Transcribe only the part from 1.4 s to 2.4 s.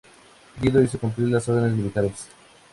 órdenes militares.